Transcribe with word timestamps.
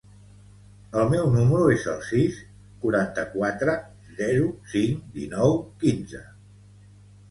El 1.01 1.11
meu 1.11 1.27
número 1.35 1.67
es 1.73 1.85
el 1.93 2.01
sis, 2.09 2.41
quaranta-quatre, 2.87 3.79
zero, 4.25 4.53
cinc, 4.77 5.09
dinou, 5.23 5.59
quinze. 5.87 6.29